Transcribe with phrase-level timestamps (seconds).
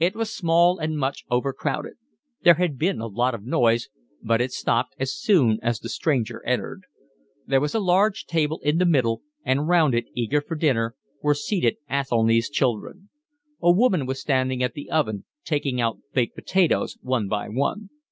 [0.00, 1.92] It was small and much overcrowded.
[2.42, 3.88] There had been a lot of noise,
[4.20, 6.80] but it stopped as soon as the stranger entered.
[7.46, 11.32] There was a large table in the middle and round it, eager for dinner, were
[11.32, 13.08] seated Athelny's children.
[13.62, 17.88] A woman was standing at the oven, taking out baked potatoes one by one.